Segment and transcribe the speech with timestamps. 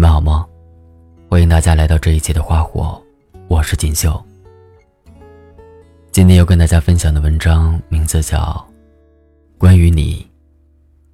[0.00, 0.46] 们好吗？
[1.28, 2.98] 欢迎大家来到这一期的花火，
[3.48, 4.18] 我是锦绣。
[6.10, 8.38] 今天要跟大家分享的文章名字叫
[9.58, 10.22] 《关于你》，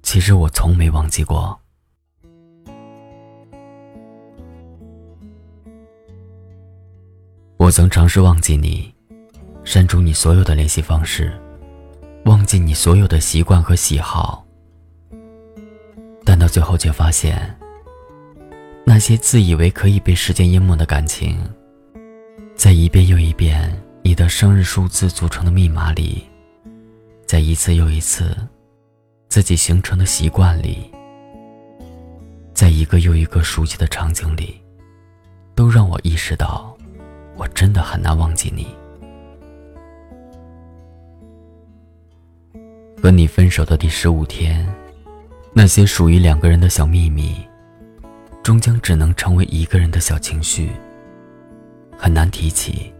[0.03, 1.59] 其实我从没忘记过。
[7.57, 8.95] 我曾尝试忘记你，
[9.65, 11.37] 删除你所有的联系方式，
[12.23, 14.45] 忘记你所有的习惯和喜好，
[16.23, 17.53] 但到最后却发现。
[18.89, 21.37] 那些自以为可以被时间淹没的感情，
[22.55, 26.23] 在一遍又一遍你的生日数字组成的密码里，
[27.25, 28.33] 在一次又一次
[29.27, 30.89] 自己形成的习惯里，
[32.53, 34.55] 在一个又一个熟悉的场景里，
[35.53, 36.73] 都让我意识到，
[37.35, 38.67] 我真的很难忘记你。
[43.03, 44.65] 和你分手的第十五天，
[45.51, 47.35] 那些属于两个人的小秘密。
[48.47, 50.71] 终将只能成为一个人的小情绪，
[51.97, 52.93] 很难提起，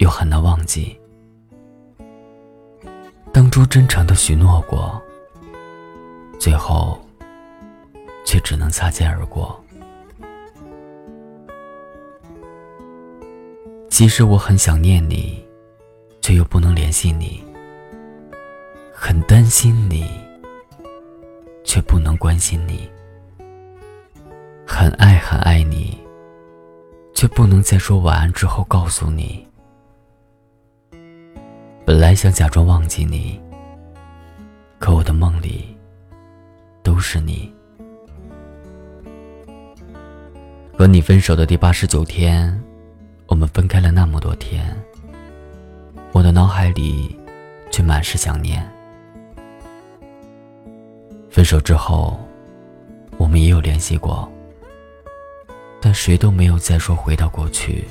[0.00, 0.94] 又很难忘记。
[3.32, 5.00] 当初真诚的许诺过，
[6.38, 7.00] 最后
[8.26, 9.58] 却只能擦肩而过。
[13.88, 15.42] 其实我很想念你，
[16.20, 17.42] 却又不能联系你；
[18.92, 20.06] 很担心你，
[21.64, 22.86] 却不能关心你。
[24.80, 25.94] 很爱很爱你，
[27.12, 29.46] 却不能在说晚安之后告诉你。
[31.84, 33.38] 本来想假装忘记你，
[34.78, 35.76] 可我的梦里
[36.82, 37.52] 都是你。
[40.78, 42.58] 和你分手的第八十九天，
[43.26, 44.74] 我们分开了那么多天，
[46.12, 47.14] 我的脑海里
[47.70, 48.66] 却满是想念。
[51.28, 52.18] 分手之后，
[53.18, 54.26] 我们也有联系过。
[55.80, 57.84] 但谁都没有再说回到过去。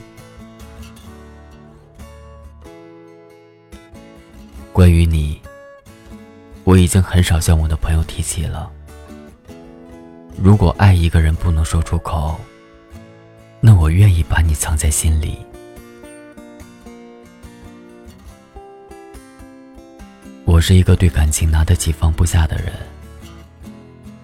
[4.72, 5.42] 关于你，
[6.64, 8.72] 我已经很少向我的朋友提起了。
[10.42, 12.40] 如果爱一个人不能说出口，
[13.60, 15.38] 那我愿意把你藏在心里。
[20.46, 22.72] 我是一个对感情拿得起放不下的人，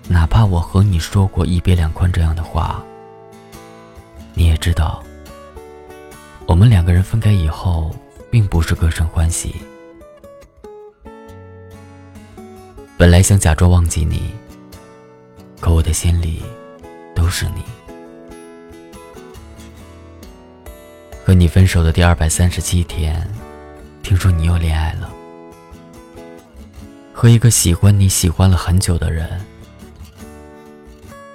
[0.08, 2.82] 哪怕我和你说过一别两宽这样的话。
[4.38, 5.02] 你也知道，
[6.46, 7.96] 我们两个人分开以后，
[8.30, 9.56] 并不是各生欢喜。
[12.98, 14.34] 本来想假装忘记你，
[15.62, 16.44] 可我的心里
[17.16, 17.64] 都是你。
[21.26, 23.26] 和你分手的第二百三十七天，
[24.04, 25.10] 听说你又恋爱了，
[27.14, 29.44] 和一个喜欢你喜欢了很久的人，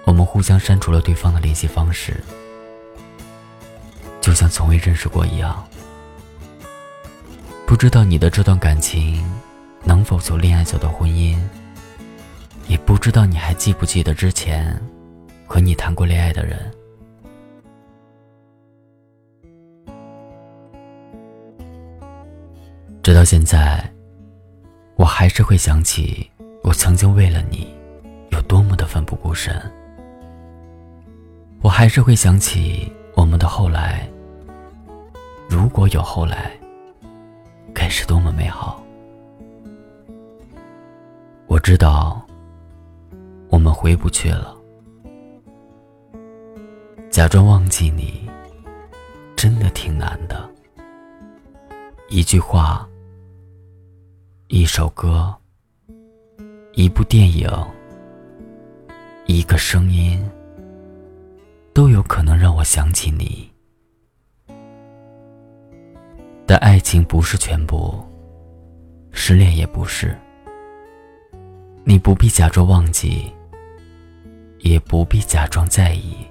[0.05, 2.23] 我们互相删除了对方的联系方式。
[4.31, 5.69] 就像从未认识过一样，
[7.67, 9.29] 不知道你的这段感情
[9.83, 11.37] 能否从恋爱走到婚姻，
[12.69, 14.81] 也不知道你还记不记得之前
[15.49, 16.73] 和你谈过恋爱的人。
[23.03, 23.83] 直到现在，
[24.95, 26.31] 我还是会想起
[26.63, 27.75] 我曾经为了你
[28.31, 29.61] 有多么的奋不顾身，
[31.63, 32.93] 我还是会想起。
[33.17, 34.09] 我们的后来，
[35.51, 36.57] 如果有后来，
[37.75, 38.81] 该是多么美好！
[41.49, 42.25] 我知道，
[43.49, 44.57] 我们回不去了。
[47.11, 48.31] 假装忘记你，
[49.35, 50.49] 真的挺难的。
[52.09, 52.89] 一句话，
[54.47, 55.35] 一首歌，
[56.75, 57.51] 一部电影，
[59.27, 60.25] 一个声音。
[61.73, 63.51] 都有可能让我想起你，
[66.51, 68.05] 但爱情不是全部，
[69.13, 70.19] 失恋也不是。
[71.85, 73.33] 你不必假装忘记，
[74.59, 76.27] 也不必假装在意，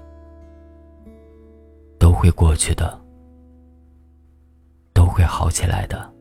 [1.98, 3.00] 都会过去的，
[4.92, 6.14] 都会好起来的。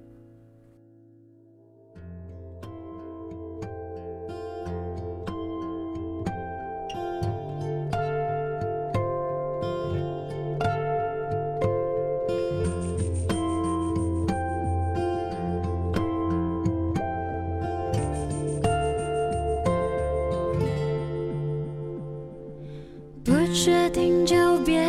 [23.88, 24.86] 定就别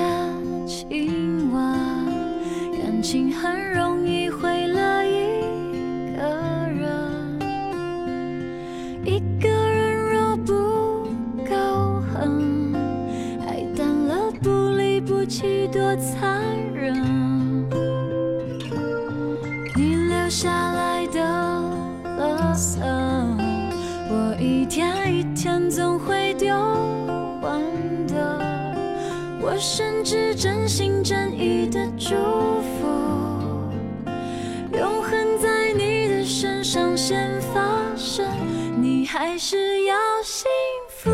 [0.68, 1.62] 亲吻，
[2.78, 6.22] 感情很容易毁了一个
[6.68, 7.40] 人。
[9.06, 10.54] 一个人若不
[11.48, 12.74] 够狠，
[13.48, 16.42] 爱淡了不离不弃多残
[16.74, 16.94] 忍。
[19.76, 21.20] 你留下来的
[22.20, 22.80] 垃圾，
[24.10, 26.19] 我一天一天总会。
[29.60, 32.16] 甚至真心真意的祝
[32.62, 32.88] 福，
[34.72, 37.60] 永恒在你的身上先发
[37.98, 38.26] 生，
[38.82, 40.50] 你还是要幸
[40.88, 41.10] 福。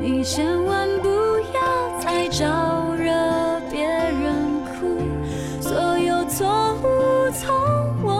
[0.00, 1.08] 你千万不
[1.52, 5.00] 要再招惹别人哭，
[5.60, 7.50] 所有错误从
[8.04, 8.19] 我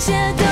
[0.00, 0.49] 一切都。